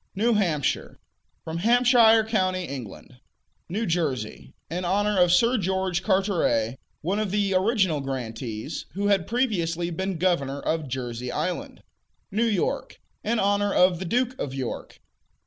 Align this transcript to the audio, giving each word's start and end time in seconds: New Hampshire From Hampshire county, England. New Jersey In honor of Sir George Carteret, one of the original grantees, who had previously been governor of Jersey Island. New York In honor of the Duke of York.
New 0.15 0.33
Hampshire 0.33 0.97
From 1.43 1.59
Hampshire 1.59 2.23
county, 2.23 2.63
England. 2.63 3.17
New 3.69 3.85
Jersey 3.85 4.51
In 4.67 4.83
honor 4.83 5.19
of 5.19 5.31
Sir 5.31 5.59
George 5.59 6.01
Carteret, 6.01 6.79
one 7.01 7.19
of 7.19 7.29
the 7.29 7.53
original 7.53 8.01
grantees, 8.01 8.87
who 8.93 9.09
had 9.09 9.27
previously 9.27 9.91
been 9.91 10.17
governor 10.17 10.59
of 10.59 10.87
Jersey 10.87 11.31
Island. 11.31 11.83
New 12.31 12.47
York 12.47 12.99
In 13.23 13.37
honor 13.37 13.71
of 13.71 13.99
the 13.99 14.05
Duke 14.05 14.33
of 14.39 14.55
York. 14.55 14.99